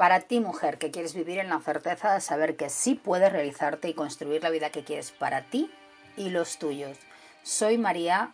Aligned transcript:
Para 0.00 0.20
ti, 0.20 0.40
mujer, 0.40 0.78
que 0.78 0.90
quieres 0.90 1.12
vivir 1.12 1.40
en 1.40 1.50
la 1.50 1.60
certeza 1.60 2.14
de 2.14 2.22
saber 2.22 2.56
que 2.56 2.70
sí 2.70 2.94
puedes 2.94 3.30
realizarte 3.30 3.86
y 3.86 3.92
construir 3.92 4.42
la 4.42 4.48
vida 4.48 4.70
que 4.70 4.82
quieres 4.82 5.10
para 5.10 5.42
ti 5.42 5.70
y 6.16 6.30
los 6.30 6.58
tuyos. 6.58 6.96
Soy 7.42 7.76
María, 7.76 8.32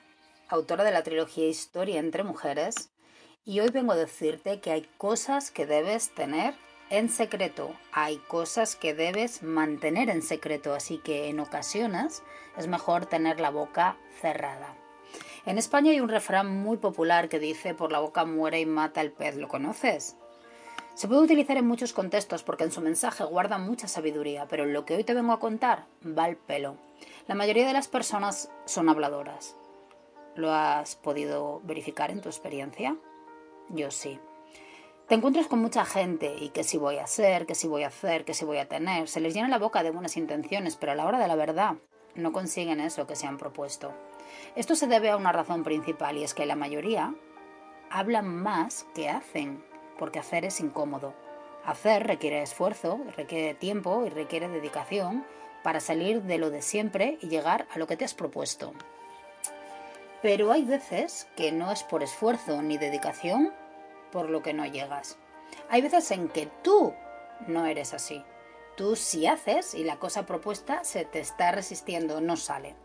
autora 0.48 0.84
de 0.84 0.93
la 0.93 1.02
trilogía 1.02 1.48
Historia 1.48 1.98
entre 1.98 2.23
Mujeres, 2.23 2.93
y 3.45 3.59
hoy 3.59 3.71
vengo 3.71 3.91
a 3.91 3.97
decirte 3.97 4.60
que 4.60 4.71
hay 4.71 4.88
cosas 4.97 5.51
que 5.51 5.66
debes 5.66 6.15
tener 6.15 6.55
en 6.88 7.09
secreto, 7.09 7.74
hay 7.91 8.19
cosas 8.29 8.77
que 8.77 8.95
debes 8.95 9.43
mantener 9.43 10.09
en 10.09 10.23
secreto, 10.23 10.73
así 10.73 10.98
que 10.98 11.30
en 11.30 11.41
ocasiones 11.41 12.23
es 12.57 12.69
mejor 12.69 13.07
tener 13.07 13.41
la 13.41 13.51
boca 13.51 13.96
cerrada. 14.21 14.73
En 15.46 15.59
España 15.59 15.91
hay 15.91 15.98
un 15.98 16.10
refrán 16.10 16.46
muy 16.46 16.77
popular 16.77 17.29
que 17.29 17.41
dice 17.41 17.74
por 17.74 17.91
la 17.91 17.98
boca 17.98 18.24
muere 18.24 18.60
y 18.60 18.66
mata 18.66 19.01
el 19.01 19.10
pez, 19.10 19.35
¿lo 19.35 19.48
conoces? 19.48 20.16
Se 20.97 21.09
puede 21.09 21.21
utilizar 21.21 21.59
en 21.59 21.67
muchos 21.67 21.93
contextos 21.93 22.43
porque 22.43 22.65
en 22.65 22.73
su 22.73 22.81
mensaje 22.81 23.23
guarda 23.23 23.59
mucha 23.59 23.87
sabiduría, 23.87 24.47
pero 24.49 24.65
lo 24.65 24.87
que 24.87 24.97
hoy 24.97 25.05
te 25.05 25.13
vengo 25.13 25.35
a 25.35 25.38
contar 25.38 25.85
va 26.03 26.25
al 26.25 26.37
pelo. 26.37 26.79
La 27.29 27.35
mayoría 27.35 27.66
de 27.66 27.75
las 27.75 27.87
personas 27.87 28.51
son 28.65 28.88
habladoras. 28.88 29.57
¿Lo 30.37 30.55
has 30.55 30.97
podido 30.97 31.61
verificar 31.65 32.11
en 32.11 32.23
tu 32.23 32.30
experiencia? 32.30 32.97
Yo 33.69 33.91
sí. 33.91 34.19
Te 35.07 35.16
encuentras 35.16 35.49
con 35.49 35.59
mucha 35.59 35.85
gente 35.85 36.35
y 36.41 36.49
que 36.49 36.65
si 36.65 36.79
voy 36.79 36.97
a 36.97 37.07
ser, 37.07 37.45
que 37.45 37.55
si 37.55 37.69
voy 37.69 37.83
a 37.83 37.88
hacer, 37.88 38.25
que 38.25 38.33
si 38.33 38.47
voy 38.47 38.57
a 38.57 38.66
tener, 38.66 39.07
se 39.07 39.21
les 39.21 39.35
llena 39.35 39.49
la 39.49 39.59
boca 39.59 39.83
de 39.83 39.91
buenas 39.91 40.16
intenciones, 40.16 40.77
pero 40.77 40.93
a 40.93 40.95
la 40.95 41.05
hora 41.05 41.19
de 41.19 41.29
la 41.29 41.37
verdad 41.37 41.75
no 42.15 42.33
consiguen 42.33 42.81
eso 42.81 43.07
que 43.07 43.16
se 43.16 43.27
han 43.27 43.37
propuesto. 43.37 43.93
Esto 44.55 44.75
se 44.75 44.87
debe 44.87 45.10
a 45.10 45.19
una 45.19 45.33
razón 45.33 45.63
principal 45.63 46.16
y 46.16 46.25
es 46.25 46.33
que 46.33 46.47
la 46.47 46.57
mayoría 46.57 47.15
hablan 47.91 48.35
más 48.35 48.87
que 48.95 49.10
hacen 49.10 49.63
porque 49.99 50.19
hacer 50.19 50.45
es 50.45 50.61
incómodo. 50.61 51.15
Hacer 51.65 52.07
requiere 52.07 52.43
esfuerzo, 52.43 53.01
requiere 53.16 53.55
tiempo 53.55 54.05
y 54.07 54.11
requiere 54.11 54.49
dedicación 54.49 55.27
para 55.63 55.80
salir 55.80 56.23
de 56.23 56.38
lo 56.38 56.51
de 56.51 56.63
siempre 56.63 57.19
y 57.21 57.29
llegar 57.29 57.66
a 57.75 57.79
lo 57.79 57.87
que 57.87 57.97
te 57.97 58.05
has 58.05 58.15
propuesto. 58.15 58.73
Pero 60.23 60.53
hay 60.53 60.65
veces 60.65 61.29
que 61.37 61.53
no 61.53 61.73
es 61.73 61.83
por 61.83 62.03
esfuerzo 62.03 62.63
ni 62.63 62.79
dedicación 62.79 63.53
por 64.12 64.31
lo 64.31 64.43
que 64.43 64.53
no 64.53 64.65
llegas. 64.65 65.19
Hay 65.69 65.83
veces 65.83 66.10
en 66.10 66.28
que 66.28 66.49
tú 66.62 66.94
no 67.47 67.66
eres 67.66 67.94
así. 67.94 68.25
Tú 68.77 68.94
sí 68.94 69.27
haces 69.27 69.75
y 69.75 69.84
la 69.84 69.99
cosa 69.99 70.27
propuesta 70.27 70.84
se 70.84 71.05
te 71.05 71.19
está 71.19 71.50
resistiendo, 71.50 72.21
no 72.21 72.37
sale. 72.37 72.77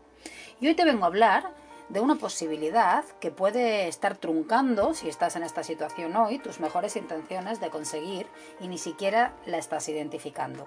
Y 0.60 0.68
hoy 0.68 0.74
te 0.74 0.84
vengo 0.84 1.04
a 1.04 1.08
hablar 1.08 1.54
de 1.92 2.00
una 2.00 2.14
posibilidad 2.14 3.04
que 3.20 3.30
puede 3.30 3.86
estar 3.86 4.16
truncando, 4.16 4.94
si 4.94 5.10
estás 5.10 5.36
en 5.36 5.42
esta 5.42 5.62
situación 5.62 6.16
hoy, 6.16 6.38
tus 6.38 6.58
mejores 6.58 6.96
intenciones 6.96 7.60
de 7.60 7.68
conseguir 7.68 8.26
y 8.60 8.68
ni 8.68 8.78
siquiera 8.78 9.34
la 9.44 9.58
estás 9.58 9.90
identificando. 9.90 10.66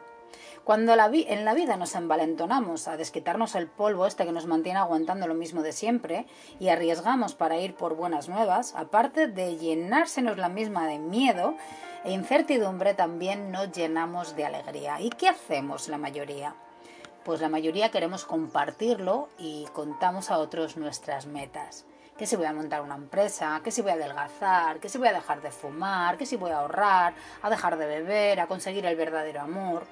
Cuando 0.64 0.96
la 0.96 1.10
en 1.12 1.46
la 1.46 1.54
vida 1.54 1.78
nos 1.78 1.96
envalentonamos 1.96 2.88
a 2.88 2.98
desquitarnos 2.98 3.56
el 3.56 3.68
polvo 3.68 4.06
este 4.06 4.26
que 4.26 4.32
nos 4.32 4.46
mantiene 4.46 4.80
aguantando 4.80 5.28
lo 5.28 5.34
mismo 5.34 5.64
de 5.64 5.72
siempre 5.72 6.28
y 6.60 6.70
arriesgamos 6.70 7.34
para 7.34 7.58
ir 7.58 7.76
por 7.76 7.96
buenas 7.96 8.30
nuevas, 8.30 8.76
aparte 8.76 9.28
de 9.28 9.58
llenársenos 9.58 10.38
la 10.38 10.50
misma 10.50 10.88
de 10.88 11.00
miedo 11.00 11.56
e 12.04 12.12
incertidumbre, 12.12 12.94
también 12.94 13.52
nos 13.52 13.72
llenamos 13.72 14.36
de 14.36 14.46
alegría. 14.46 15.02
¿Y 15.02 15.10
qué 15.10 15.30
hacemos 15.30 15.88
la 15.88 15.98
mayoría? 15.98 16.56
Pues 17.26 17.42
la 17.42 17.50
mayoría 17.50 17.90
queremos 17.90 18.24
compartirlo 18.24 19.30
y 19.40 19.66
contamos 19.74 20.30
a 20.30 20.38
otros 20.38 20.78
nuestras 20.78 21.26
metas. 21.26 21.84
Que 22.20 22.28
si 22.28 22.36
voy 22.36 22.46
a 22.46 22.54
montar 22.54 22.82
una 22.82 22.96
empresa, 22.96 23.60
que 23.64 23.72
si 23.72 23.82
voy 23.82 23.92
a 23.92 23.96
adelgazar, 23.96 24.80
que 24.80 24.90
si 24.90 25.00
voy 25.00 25.08
a 25.08 25.14
dejar 25.14 25.42
de 25.42 25.50
fumar, 25.50 26.18
que 26.18 26.28
si 26.28 26.38
voy 26.38 26.52
a 26.52 26.60
ahorrar, 26.60 27.16
a 27.42 27.50
dejar 27.50 27.78
de 27.78 27.88
beber, 27.88 28.40
a 28.40 28.48
conseguir 28.48 28.86
el 28.86 28.96
verdadero 28.96 29.42
amor. 29.42 29.84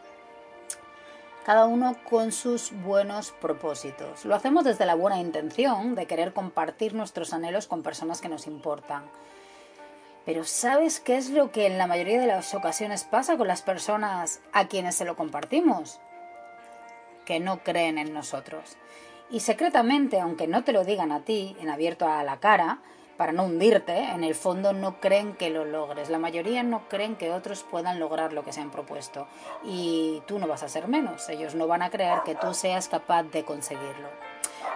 Cada 1.44 1.66
uno 1.66 1.98
con 2.08 2.32
sus 2.32 2.72
buenos 2.72 3.32
propósitos. 3.32 4.26
Lo 4.26 4.36
hacemos 4.36 4.64
desde 4.64 4.86
la 4.86 4.96
buena 4.96 5.20
intención 5.20 5.96
de 5.96 6.06
querer 6.06 6.34
compartir 6.34 6.94
nuestros 6.94 7.34
anhelos 7.34 7.68
con 7.68 7.82
personas 7.82 8.22
que 8.22 8.30
nos 8.30 8.46
importan. 8.46 9.04
Pero 10.24 10.46
¿sabes 10.46 11.00
qué 11.00 11.18
es 11.18 11.32
lo 11.32 11.52
que 11.52 11.66
en 11.66 11.80
la 11.80 11.88
mayoría 11.88 12.22
de 12.22 12.28
las 12.28 12.54
ocasiones 12.54 13.04
pasa 13.04 13.38
con 13.38 13.48
las 13.48 13.64
personas 13.64 14.40
a 14.54 14.68
quienes 14.68 14.96
se 14.96 15.04
lo 15.04 15.18
compartimos? 15.18 16.00
Que 17.26 17.40
no 17.40 17.64
creen 17.64 17.98
en 17.98 18.14
nosotros. 18.14 18.78
Y 19.30 19.40
secretamente, 19.40 20.20
aunque 20.20 20.48
no 20.48 20.64
te 20.64 20.74
lo 20.74 20.84
digan 20.84 21.12
a 21.12 21.22
ti, 21.22 21.56
en 21.60 21.70
abierto 21.70 22.08
a 22.08 22.24
la 22.24 22.40
cara, 22.40 22.80
para 23.18 23.32
no 23.32 23.46
hundirte, 23.46 23.98
en 23.98 24.24
el 24.24 24.36
fondo 24.36 24.74
no 24.74 25.00
creen 25.00 25.34
que 25.34 25.50
lo 25.50 25.66
logres. 25.66 26.10
La 26.10 26.20
mayoría 26.20 26.64
no 26.64 26.88
creen 26.90 27.16
que 27.16 27.32
otros 27.32 27.64
puedan 27.64 28.00
lograr 28.00 28.34
lo 28.34 28.44
que 28.44 28.54
se 28.54 28.62
han 28.62 28.72
propuesto. 28.72 29.28
Y 29.64 30.22
tú 30.28 30.40
no 30.40 30.48
vas 30.48 30.64
a 30.64 30.70
ser 30.70 30.88
menos. 30.88 31.30
Ellos 31.30 31.56
no 31.56 31.68
van 31.68 31.82
a 31.84 31.90
creer 31.90 32.20
que 32.26 32.36
tú 32.36 32.54
seas 32.54 32.90
capaz 32.90 33.24
de 33.24 33.44
conseguirlo. 33.44 34.10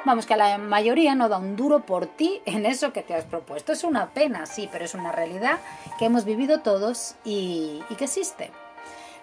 Vamos, 0.06 0.26
que 0.26 0.38
la 0.38 0.58
mayoría 0.58 1.16
no 1.16 1.30
da 1.30 1.38
un 1.38 1.56
duro 1.56 1.82
por 1.86 2.06
ti 2.06 2.42
en 2.46 2.66
eso 2.66 2.94
que 2.94 3.04
te 3.04 3.16
has 3.16 3.26
propuesto. 3.26 3.74
Es 3.74 3.84
una 3.84 4.12
pena, 4.12 4.46
sí, 4.46 4.70
pero 4.72 4.86
es 4.86 4.94
una 4.94 5.12
realidad 5.12 5.60
que 5.98 6.06
hemos 6.06 6.24
vivido 6.24 6.62
todos 6.62 7.16
y, 7.26 7.84
y 7.90 7.96
que 7.96 8.06
existe. 8.06 8.52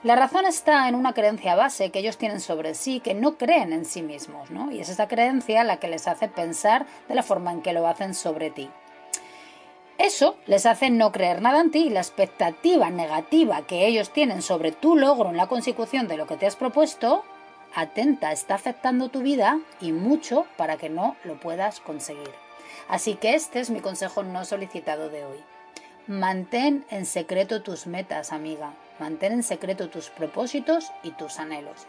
La 0.04 0.16
razón 0.16 0.44
está 0.44 0.86
en 0.86 0.96
una 0.96 1.14
creencia 1.14 1.54
base 1.54 1.90
que 1.90 2.00
ellos 2.00 2.18
tienen 2.18 2.40
sobre 2.40 2.74
sí, 2.74 3.00
que 3.00 3.14
no 3.14 3.38
creen 3.38 3.72
en 3.72 3.86
sí 3.86 4.02
mismos, 4.02 4.50
¿no? 4.50 4.70
Y 4.70 4.80
es 4.80 4.90
esa 4.90 5.08
creencia 5.08 5.64
la 5.64 5.78
que 5.78 5.88
les 5.88 6.06
hace 6.06 6.28
pensar 6.28 6.84
de 7.08 7.14
la 7.14 7.22
forma 7.22 7.52
en 7.52 7.62
que 7.62 7.72
lo 7.72 7.88
hacen 7.88 8.12
sobre 8.12 8.50
ti. 8.50 8.68
Eso 9.96 10.36
les 10.44 10.66
hace 10.66 10.90
no 10.90 11.10
creer 11.10 11.40
nada 11.40 11.58
en 11.62 11.70
ti 11.70 11.86
y 11.86 11.88
la 11.88 12.00
expectativa 12.00 12.90
negativa 12.90 13.66
que 13.66 13.86
ellos 13.86 14.12
tienen 14.12 14.42
sobre 14.42 14.72
tu 14.72 14.94
logro 14.94 15.30
en 15.30 15.38
la 15.38 15.46
consecución 15.46 16.06
de 16.06 16.18
lo 16.18 16.26
que 16.26 16.36
te 16.36 16.46
has 16.46 16.56
propuesto, 16.56 17.24
atenta, 17.74 18.30
está 18.30 18.56
afectando 18.56 19.08
tu 19.08 19.22
vida 19.22 19.58
y 19.80 19.92
mucho 19.92 20.44
para 20.58 20.76
que 20.76 20.90
no 20.90 21.16
lo 21.24 21.40
puedas 21.40 21.80
conseguir. 21.80 22.30
Así 22.88 23.14
que 23.14 23.34
este 23.34 23.60
es 23.60 23.70
mi 23.70 23.80
consejo 23.80 24.22
no 24.22 24.44
solicitado 24.44 25.08
de 25.08 25.24
hoy. 25.24 25.38
Mantén 26.06 26.84
en 26.90 27.06
secreto 27.06 27.62
tus 27.62 27.86
metas, 27.86 28.32
amiga. 28.32 28.74
Mantén 28.98 29.32
en 29.32 29.42
secreto 29.42 29.90
tus 29.90 30.10
propósitos 30.10 30.92
y 31.02 31.10
tus 31.10 31.40
anhelos. 31.40 31.86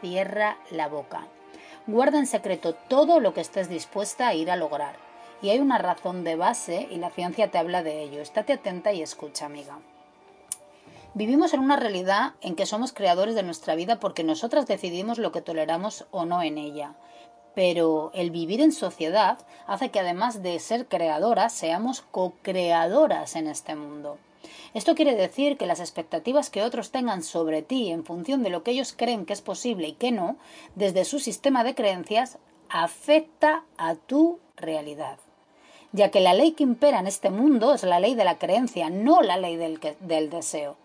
Cierra 0.00 0.58
la 0.70 0.88
boca. 0.88 1.26
Guarda 1.86 2.18
en 2.18 2.26
secreto 2.26 2.74
todo 2.74 3.20
lo 3.20 3.32
que 3.32 3.40
estés 3.40 3.68
dispuesta 3.68 4.26
a 4.26 4.34
ir 4.34 4.50
a 4.50 4.56
lograr. 4.56 4.96
Y 5.40 5.50
hay 5.50 5.60
una 5.60 5.78
razón 5.78 6.24
de 6.24 6.34
base 6.34 6.88
y 6.90 6.96
la 6.96 7.10
ciencia 7.10 7.50
te 7.50 7.58
habla 7.58 7.82
de 7.82 8.02
ello. 8.02 8.20
Estate 8.20 8.54
atenta 8.54 8.92
y 8.92 9.02
escucha, 9.02 9.46
amiga. 9.46 9.78
Vivimos 11.14 11.54
en 11.54 11.60
una 11.60 11.76
realidad 11.76 12.34
en 12.40 12.56
que 12.56 12.66
somos 12.66 12.92
creadores 12.92 13.34
de 13.34 13.42
nuestra 13.42 13.74
vida 13.74 14.00
porque 14.00 14.24
nosotras 14.24 14.66
decidimos 14.66 15.18
lo 15.18 15.32
que 15.32 15.40
toleramos 15.40 16.06
o 16.10 16.26
no 16.26 16.42
en 16.42 16.58
ella. 16.58 16.94
Pero 17.54 18.10
el 18.14 18.30
vivir 18.30 18.60
en 18.60 18.72
sociedad 18.72 19.38
hace 19.66 19.90
que 19.90 20.00
además 20.00 20.42
de 20.42 20.58
ser 20.58 20.86
creadoras, 20.86 21.52
seamos 21.52 22.02
co-creadoras 22.02 23.36
en 23.36 23.46
este 23.46 23.74
mundo. 23.74 24.18
Esto 24.74 24.94
quiere 24.94 25.14
decir 25.14 25.56
que 25.56 25.66
las 25.66 25.80
expectativas 25.80 26.50
que 26.50 26.62
otros 26.62 26.90
tengan 26.90 27.22
sobre 27.22 27.62
ti 27.62 27.90
en 27.90 28.04
función 28.04 28.42
de 28.42 28.50
lo 28.50 28.62
que 28.62 28.72
ellos 28.72 28.94
creen 28.96 29.24
que 29.24 29.32
es 29.32 29.40
posible 29.40 29.88
y 29.88 29.92
que 29.92 30.12
no, 30.12 30.36
desde 30.74 31.04
su 31.04 31.20
sistema 31.20 31.64
de 31.64 31.74
creencias, 31.74 32.38
afecta 32.68 33.64
a 33.78 33.94
tu 33.94 34.40
realidad. 34.56 35.18
Ya 35.92 36.10
que 36.10 36.20
la 36.20 36.34
ley 36.34 36.52
que 36.52 36.64
impera 36.64 36.98
en 36.98 37.06
este 37.06 37.30
mundo 37.30 37.72
es 37.72 37.82
la 37.82 37.98
ley 37.98 38.14
de 38.14 38.24
la 38.24 38.38
creencia, 38.38 38.90
no 38.90 39.22
la 39.22 39.38
ley 39.38 39.56
del, 39.56 39.80
del 40.00 40.28
deseo. 40.28 40.76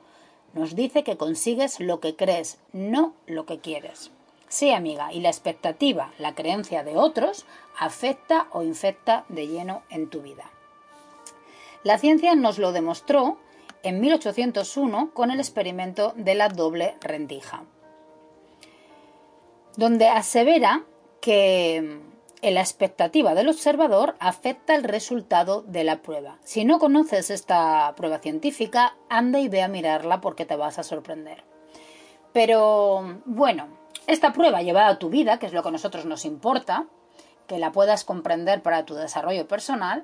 Nos 0.54 0.76
dice 0.76 1.04
que 1.04 1.18
consigues 1.18 1.82
lo 1.82 2.00
que 2.00 2.16
crees, 2.16 2.60
no 2.72 3.14
lo 3.26 3.46
que 3.46 3.60
quieres. 3.60 4.12
Sí, 4.48 4.72
amiga, 4.72 5.12
y 5.12 5.20
la 5.20 5.30
expectativa, 5.30 6.14
la 6.20 6.36
creencia 6.36 6.84
de 6.84 6.96
otros, 6.96 7.46
afecta 7.78 8.48
o 8.52 8.62
infecta 8.62 9.26
de 9.28 9.48
lleno 9.48 9.82
en 9.90 10.10
tu 10.10 10.22
vida. 10.22 10.50
La 11.84 11.98
ciencia 11.98 12.36
nos 12.36 12.60
lo 12.60 12.72
demostró 12.72 13.38
en 13.84 14.00
1801 14.00 15.12
con 15.14 15.30
el 15.30 15.40
experimento 15.40 16.14
de 16.16 16.36
la 16.36 16.50
doble 16.50 16.96
rendija, 17.02 17.64
donde 19.76 20.08
asevera 20.08 20.84
que 21.22 22.00
la 22.42 22.62
expectativa 22.62 23.36
del 23.36 23.50
observador 23.50 24.16
afecta 24.20 24.76
el 24.76 24.84
resultado 24.84 25.62
de 25.62 25.84
la 25.84 26.02
prueba. 26.02 26.38
Si 26.44 26.66
no 26.66 26.80
conoces 26.80 27.30
esta 27.30 27.94
prueba 27.96 28.20
científica, 28.20 28.96
anda 29.10 29.40
y 29.40 29.48
ve 29.48 29.62
a 29.62 29.70
mirarla 29.70 30.20
porque 30.20 30.46
te 30.46 30.56
vas 30.56 30.80
a 30.80 30.84
sorprender. 30.84 31.44
Pero 32.34 33.22
bueno, 33.26 33.68
esta 34.08 34.34
prueba 34.34 34.62
llevada 34.62 34.90
a 34.90 35.00
tu 35.00 35.10
vida, 35.10 35.40
que 35.40 35.46
es 35.46 35.54
lo 35.54 35.62
que 35.62 35.70
a 35.70 35.72
nosotros 35.72 36.06
nos 36.06 36.26
importa, 36.26 36.88
que 37.48 37.60
la 37.60 37.72
puedas 37.72 38.04
comprender 38.04 38.62
para 38.62 38.86
tu 38.86 38.96
desarrollo 38.96 39.48
personal, 39.48 40.04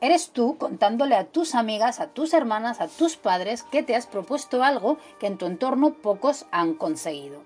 eres 0.00 0.30
tú 0.30 0.56
contándole 0.58 1.14
a 1.14 1.24
tus 1.24 1.54
amigas, 1.54 2.00
a 2.00 2.08
tus 2.08 2.34
hermanas, 2.34 2.80
a 2.80 2.88
tus 2.88 3.16
padres 3.16 3.62
que 3.62 3.82
te 3.82 3.96
has 3.96 4.06
propuesto 4.06 4.62
algo 4.62 4.98
que 5.18 5.26
en 5.26 5.38
tu 5.38 5.46
entorno 5.46 5.94
pocos 5.94 6.46
han 6.50 6.74
conseguido. 6.74 7.42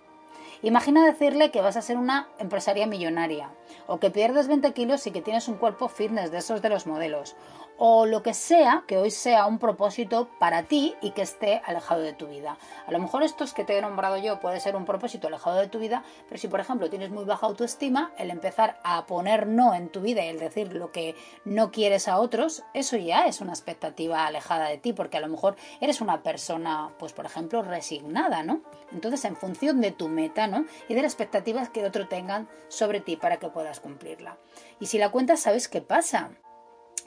Imagina 0.63 1.07
decirle 1.07 1.51
que 1.51 1.63
vas 1.63 1.77
a 1.77 1.83
ser 1.83 1.97
una 1.97 2.29
empresaria 2.39 2.87
millonaria, 2.87 3.51
o 3.87 3.99
que 3.99 4.11
pierdes 4.11 4.47
20 4.47 4.73
kilos 4.75 5.07
y 5.07 5.11
que 5.11 5.23
tienes 5.23 5.49
un 5.49 5.57
cuerpo 5.57 5.89
fitness 5.89 6.31
de 6.31 6.39
esos 6.39 6.61
de 6.61 6.69
los 6.69 6.87
modelos, 6.87 7.35
o 7.83 8.05
lo 8.05 8.23
que 8.23 8.35
sea 8.35 8.85
que 8.87 8.99
hoy 8.99 9.11
sea 9.11 9.47
un 9.47 9.59
propósito 9.59 10.29
para 10.39 10.65
ti 10.65 10.95
y 11.01 11.13
que 11.13 11.23
esté 11.23 11.63
alejado 11.65 12.03
de 12.03 12.13
tu 12.13 12.27
vida. 12.27 12.59
A 12.87 12.93
lo 12.93 12.99
mejor 12.99 13.23
estos 13.23 13.55
que 13.55 13.65
te 13.65 13.77
he 13.77 13.81
nombrado 13.81 14.19
yo 14.19 14.39
puede 14.39 14.61
ser 14.61 14.77
un 14.77 14.85
propósito 14.85 15.29
alejado 15.29 15.57
de 15.57 15.69
tu 15.69 15.79
vida, 15.79 16.05
pero 16.29 16.39
si 16.39 16.47
por 16.47 16.61
ejemplo 16.61 16.91
tienes 16.91 17.09
muy 17.09 17.25
baja 17.25 17.47
autoestima, 17.47 18.13
el 18.19 18.31
empezar 18.31 18.79
a 18.85 19.07
poner 19.07 19.47
no 19.47 19.75
en 19.75 19.89
tu 19.89 20.03
vida 20.03 20.23
y 20.23 20.29
el 20.29 20.39
decir 20.39 20.75
lo 20.75 20.93
que 20.93 21.17
no 21.47 21.71
quieres 21.71 22.07
a 22.07 22.21
otros, 22.21 22.65
eso 22.75 22.99
ya 22.99 23.25
es 23.25 23.41
una 23.41 23.53
expectativa 23.53 24.27
alejada 24.27 24.69
de 24.69 24.77
ti, 24.77 24.93
porque 24.93 25.17
a 25.17 25.21
lo 25.21 25.29
mejor 25.29 25.57
eres 25.81 26.03
una 26.03 26.23
persona, 26.23 26.91
pues 26.99 27.15
por 27.15 27.25
ejemplo, 27.25 27.63
resignada, 27.63 28.43
¿no? 28.43 28.61
Entonces, 28.93 29.25
en 29.25 29.37
función 29.37 29.81
de 29.81 29.91
tu 29.91 30.09
meta, 30.09 30.47
¿no? 30.47 30.67
Y 30.91 30.93
de 30.93 31.01
las 31.01 31.13
expectativas 31.13 31.71
que 31.71 31.87
otro 31.87 32.09
tengan 32.09 32.47
sobre 32.69 33.01
ti 33.01 33.17
para 33.17 33.39
que 33.39 33.49
puedas 33.49 33.81
cumplirla. 33.81 34.37
Y 34.81 34.87
si 34.87 34.99
la 34.99 35.09
cuentas, 35.09 35.41
¿sabes 35.41 35.67
qué 35.67 35.81
pasa? 35.81 36.31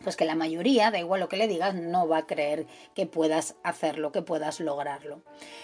Pues 0.03 0.15
que 0.15 0.25
la 0.25 0.35
mayoría, 0.35 0.91
da 0.91 0.99
igual 0.99 1.21
lo 1.21 1.29
que 1.29 1.37
le 1.37 1.47
digas, 1.47 1.75
no 1.75 2.07
va 2.07 2.19
a 2.19 2.27
creer 2.27 2.67
que 2.93 3.07
puedas 3.07 3.55
hacerlo, 3.63 4.11
que 4.11 4.21
puedas 4.21 4.59
lograrlo. 4.59 5.21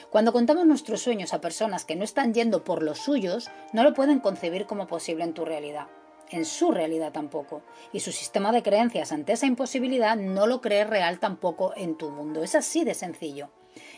Cuando 0.09 0.33
contamos 0.33 0.65
nuestros 0.65 1.01
sueños 1.01 1.33
a 1.33 1.41
personas 1.41 1.85
que 1.85 1.95
no 1.95 2.03
están 2.03 2.33
yendo 2.33 2.63
por 2.63 2.81
los 2.81 2.99
suyos, 2.99 3.49
no 3.73 3.83
lo 3.83 3.93
pueden 3.93 4.19
concebir 4.19 4.65
como 4.65 4.87
posible 4.87 5.23
en 5.23 5.33
tu 5.33 5.45
realidad. 5.45 5.87
En 6.31 6.45
su 6.45 6.71
realidad 6.71 7.11
tampoco. 7.11 7.63
Y 7.91 8.01
su 8.01 8.11
sistema 8.11 8.51
de 8.51 8.63
creencias 8.63 9.11
ante 9.11 9.33
esa 9.33 9.47
imposibilidad 9.47 10.15
no 10.15 10.47
lo 10.47 10.61
cree 10.61 10.83
real 10.83 11.19
tampoco 11.19 11.73
en 11.75 11.97
tu 11.97 12.11
mundo. 12.11 12.43
Es 12.43 12.55
así 12.55 12.83
de 12.83 12.93
sencillo. 12.93 13.49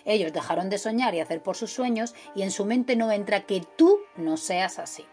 Ellos 0.06 0.34
dejaron 0.34 0.70
de 0.70 0.78
soñar 0.78 1.14
y 1.16 1.20
hacer 1.20 1.42
por 1.42 1.56
sus 1.56 1.72
sueños 1.72 2.14
y 2.36 2.44
en 2.44 2.52
su 2.52 2.66
mente 2.66 2.96
no 2.96 3.12
entra 3.12 3.46
que 3.46 3.62
tú 3.78 4.00
no 4.16 4.38
seas 4.38 4.80
así. 4.80 5.06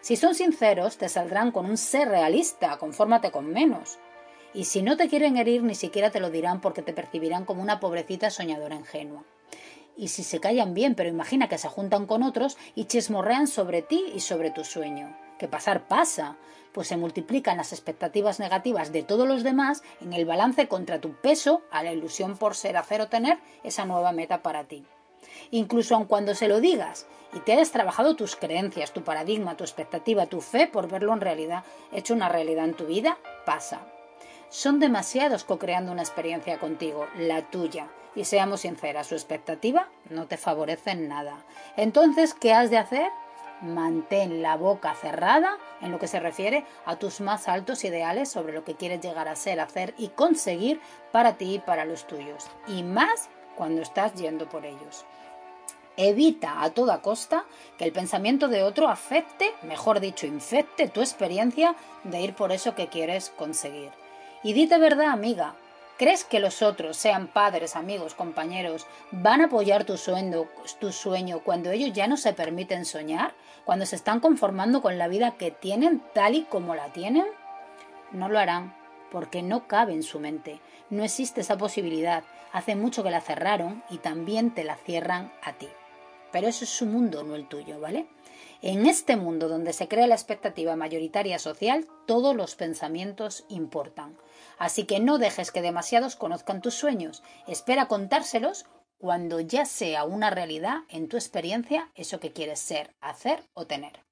Si 0.00 0.16
son 0.16 0.34
sinceros, 0.34 0.98
te 0.98 1.08
saldrán 1.08 1.50
con 1.50 1.66
un 1.66 1.76
ser 1.76 2.08
realista, 2.08 2.78
confórmate 2.78 3.30
con 3.30 3.52
menos. 3.52 3.98
Y 4.56 4.64
si 4.64 4.80
no 4.80 4.96
te 4.96 5.08
quieren 5.10 5.36
herir, 5.36 5.62
ni 5.62 5.74
siquiera 5.74 6.10
te 6.10 6.18
lo 6.18 6.30
dirán 6.30 6.62
porque 6.62 6.80
te 6.80 6.94
percibirán 6.94 7.44
como 7.44 7.60
una 7.60 7.78
pobrecita 7.78 8.30
soñadora 8.30 8.74
ingenua. 8.74 9.22
Y 9.98 10.08
si 10.08 10.22
se 10.22 10.40
callan 10.40 10.72
bien, 10.72 10.94
pero 10.94 11.10
imagina 11.10 11.46
que 11.46 11.58
se 11.58 11.68
juntan 11.68 12.06
con 12.06 12.22
otros 12.22 12.56
y 12.74 12.86
chismorrean 12.86 13.48
sobre 13.48 13.82
ti 13.82 14.06
y 14.14 14.20
sobre 14.20 14.50
tu 14.50 14.64
sueño. 14.64 15.14
Que 15.38 15.46
pasar 15.46 15.88
pasa, 15.88 16.36
pues 16.72 16.88
se 16.88 16.96
multiplican 16.96 17.58
las 17.58 17.74
expectativas 17.74 18.40
negativas 18.40 18.92
de 18.92 19.02
todos 19.02 19.28
los 19.28 19.42
demás 19.42 19.82
en 20.00 20.14
el 20.14 20.24
balance 20.24 20.68
contra 20.68 21.02
tu 21.02 21.12
peso 21.12 21.60
a 21.70 21.82
la 21.82 21.92
ilusión 21.92 22.38
por 22.38 22.54
ser, 22.54 22.78
hacer 22.78 23.02
o 23.02 23.08
tener 23.08 23.36
esa 23.62 23.84
nueva 23.84 24.12
meta 24.12 24.42
para 24.42 24.64
ti. 24.64 24.86
Incluso 25.50 25.96
aun 25.96 26.06
cuando 26.06 26.34
se 26.34 26.48
lo 26.48 26.60
digas 26.60 27.06
y 27.34 27.40
te 27.40 27.52
hayas 27.52 27.72
trabajado 27.72 28.16
tus 28.16 28.36
creencias, 28.36 28.94
tu 28.94 29.04
paradigma, 29.04 29.58
tu 29.58 29.64
expectativa, 29.64 30.24
tu 30.24 30.40
fe 30.40 30.66
por 30.66 30.88
verlo 30.88 31.12
en 31.12 31.20
realidad, 31.20 31.62
hecho 31.92 32.14
una 32.14 32.30
realidad 32.30 32.64
en 32.64 32.74
tu 32.74 32.86
vida, 32.86 33.18
pasa 33.44 33.82
son 34.48 34.80
demasiados 34.80 35.44
co-creando 35.44 35.92
una 35.92 36.02
experiencia 36.02 36.58
contigo, 36.58 37.06
la 37.16 37.42
tuya. 37.42 37.88
Y 38.14 38.24
seamos 38.24 38.62
sinceras, 38.62 39.08
su 39.08 39.14
expectativa 39.14 39.88
no 40.08 40.26
te 40.26 40.36
favorece 40.36 40.92
en 40.92 41.08
nada. 41.08 41.44
Entonces, 41.76 42.32
¿qué 42.34 42.54
has 42.54 42.70
de 42.70 42.78
hacer? 42.78 43.10
Mantén 43.60 44.42
la 44.42 44.56
boca 44.56 44.94
cerrada 44.94 45.58
en 45.80 45.90
lo 45.90 45.98
que 45.98 46.08
se 46.08 46.20
refiere 46.20 46.64
a 46.84 46.96
tus 46.96 47.20
más 47.20 47.48
altos 47.48 47.84
ideales 47.84 48.30
sobre 48.30 48.52
lo 48.52 48.64
que 48.64 48.74
quieres 48.74 49.00
llegar 49.00 49.28
a 49.28 49.36
ser, 49.36 49.60
hacer 49.60 49.94
y 49.98 50.08
conseguir 50.08 50.80
para 51.12 51.36
ti 51.36 51.54
y 51.54 51.58
para 51.58 51.84
los 51.84 52.06
tuyos. 52.06 52.46
Y 52.66 52.82
más 52.82 53.28
cuando 53.56 53.82
estás 53.82 54.14
yendo 54.14 54.48
por 54.48 54.64
ellos. 54.64 55.04
Evita 55.98 56.62
a 56.62 56.70
toda 56.70 57.00
costa 57.00 57.46
que 57.78 57.84
el 57.84 57.92
pensamiento 57.92 58.48
de 58.48 58.62
otro 58.62 58.88
afecte, 58.88 59.54
mejor 59.62 60.00
dicho, 60.00 60.26
infecte 60.26 60.88
tu 60.88 61.00
experiencia 61.00 61.74
de 62.04 62.20
ir 62.20 62.34
por 62.34 62.52
eso 62.52 62.74
que 62.74 62.88
quieres 62.88 63.30
conseguir. 63.30 63.90
Y 64.42 64.52
dite 64.52 64.78
verdad, 64.78 65.08
amiga, 65.08 65.54
¿crees 65.98 66.24
que 66.24 66.40
los 66.40 66.62
otros, 66.62 66.96
sean 66.96 67.26
padres, 67.28 67.76
amigos, 67.76 68.14
compañeros, 68.14 68.86
van 69.10 69.40
a 69.40 69.44
apoyar 69.46 69.84
tu 69.84 69.96
sueño, 69.96 70.46
tu 70.78 70.92
sueño 70.92 71.40
cuando 71.40 71.70
ellos 71.70 71.92
ya 71.92 72.06
no 72.06 72.16
se 72.16 72.32
permiten 72.32 72.84
soñar? 72.84 73.34
¿Cuando 73.64 73.86
se 73.86 73.96
están 73.96 74.20
conformando 74.20 74.80
con 74.82 74.98
la 74.98 75.08
vida 75.08 75.32
que 75.32 75.50
tienen 75.50 76.00
tal 76.14 76.34
y 76.36 76.42
como 76.44 76.74
la 76.74 76.92
tienen? 76.92 77.26
No 78.12 78.28
lo 78.28 78.38
harán, 78.38 78.74
porque 79.10 79.42
no 79.42 79.66
cabe 79.66 79.92
en 79.92 80.04
su 80.04 80.20
mente. 80.20 80.60
No 80.90 81.02
existe 81.02 81.40
esa 81.40 81.58
posibilidad. 81.58 82.22
Hace 82.52 82.76
mucho 82.76 83.02
que 83.02 83.10
la 83.10 83.20
cerraron 83.20 83.82
y 83.90 83.98
también 83.98 84.52
te 84.52 84.62
la 84.62 84.76
cierran 84.76 85.32
a 85.42 85.52
ti. 85.54 85.68
Pero 86.30 86.46
eso 86.46 86.64
es 86.64 86.70
su 86.70 86.86
mundo, 86.86 87.24
no 87.24 87.34
el 87.34 87.48
tuyo, 87.48 87.80
¿vale? 87.80 88.06
En 88.62 88.86
este 88.86 89.16
mundo 89.16 89.48
donde 89.48 89.72
se 89.72 89.88
crea 89.88 90.06
la 90.06 90.14
expectativa 90.14 90.76
mayoritaria 90.76 91.38
social, 91.38 91.86
todos 92.06 92.34
los 92.34 92.54
pensamientos 92.54 93.44
importan. 93.48 94.16
Así 94.58 94.84
que 94.84 95.00
no 95.00 95.18
dejes 95.18 95.50
que 95.50 95.62
demasiados 95.62 96.16
conozcan 96.16 96.62
tus 96.62 96.74
sueños. 96.74 97.22
Espera 97.46 97.86
contárselos 97.88 98.66
cuando 98.98 99.40
ya 99.40 99.66
sea 99.66 100.04
una 100.04 100.30
realidad 100.30 100.78
en 100.88 101.08
tu 101.08 101.16
experiencia 101.16 101.90
eso 101.94 102.18
que 102.18 102.32
quieres 102.32 102.60
ser, 102.60 102.94
hacer 103.00 103.44
o 103.52 103.66
tener. 103.66 104.04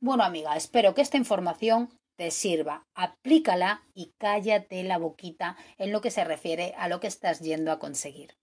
Bueno, 0.00 0.24
amiga, 0.24 0.56
espero 0.56 0.94
que 0.94 1.02
esta 1.02 1.16
información 1.16 1.88
te 2.16 2.30
sirva. 2.30 2.86
Aplícala 2.94 3.84
y 3.94 4.12
cállate 4.18 4.82
la 4.82 4.98
boquita 4.98 5.56
en 5.78 5.92
lo 5.92 6.00
que 6.00 6.10
se 6.10 6.24
refiere 6.24 6.74
a 6.76 6.88
lo 6.88 7.00
que 7.00 7.06
estás 7.06 7.40
yendo 7.40 7.72
a 7.72 7.78
conseguir. 7.78 8.36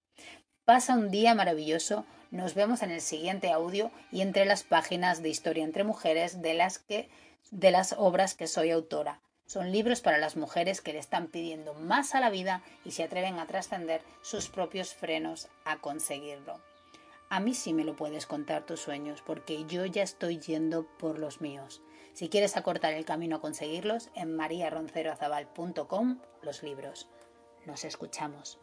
Pasa 0.70 0.94
un 0.94 1.10
día 1.10 1.34
maravilloso 1.34 2.06
nos 2.30 2.54
vemos 2.54 2.84
en 2.84 2.92
el 2.92 3.02
siguiente 3.02 3.52
audio 3.52 3.90
y 4.12 4.22
entre 4.22 4.46
las 4.46 4.62
páginas 4.62 5.24
de 5.24 5.30
Historia 5.30 5.64
entre 5.64 5.84
Mujeres 5.84 6.44
de 6.44 6.54
las, 6.54 6.78
que, 6.78 7.10
de 7.50 7.72
las 7.72 7.96
obras 7.98 8.36
que 8.36 8.46
soy 8.46 8.70
autora. 8.70 9.20
Son 9.48 9.72
libros 9.72 10.02
para 10.02 10.20
las 10.20 10.38
mujeres 10.38 10.82
que 10.82 10.94
le 10.94 11.00
están 11.00 11.26
pidiendo 11.26 11.74
más 11.74 12.14
a 12.14 12.20
la 12.20 12.30
vida 12.30 12.62
y 12.86 12.92
se 12.92 13.02
atreven 13.02 13.40
a 13.40 13.48
trascender 13.48 14.04
sus 14.22 14.48
propios 14.48 14.94
frenos 14.94 15.48
a 15.66 15.78
conseguirlo. 15.78 16.62
A 17.30 17.40
mí 17.40 17.56
sí 17.56 17.74
me 17.74 17.84
lo 17.84 17.96
puedes 17.96 18.28
contar 18.28 18.68
tus 18.68 18.80
sueños, 18.80 19.24
porque 19.26 19.66
yo 19.66 19.88
ya 19.88 20.04
estoy 20.04 20.38
yendo 20.38 20.86
por 21.00 21.18
los 21.18 21.42
míos. 21.42 21.82
Si 22.14 22.30
quieres 22.30 22.58
acortar 22.58 22.94
el 22.94 23.06
camino 23.06 23.38
a 23.38 23.42
conseguirlos, 23.42 24.12
en 24.14 24.36
mariaronceroazabal.com 24.36 26.20
los 26.44 26.62
libros. 26.62 27.08
Nos 27.66 27.86
escuchamos. 27.86 28.60